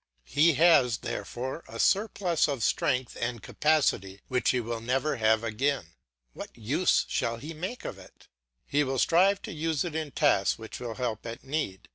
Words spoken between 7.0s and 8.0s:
shall he make of